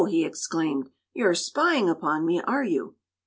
he 0.09 0.25
exclaimed; 0.25 0.89
"you're 1.13 1.35
spying 1.35 1.87
upon 1.87 2.25
me, 2.25 2.41
are 2.41 2.63
you?" 2.63 2.95